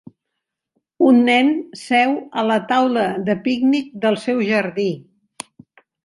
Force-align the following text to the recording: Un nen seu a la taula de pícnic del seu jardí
Un 1.09 1.17
nen 1.25 1.51
seu 1.81 2.15
a 2.41 2.45
la 2.51 2.57
taula 2.71 3.03
de 3.27 3.35
pícnic 3.43 3.91
del 4.05 4.17
seu 4.23 4.41
jardí 4.47 4.87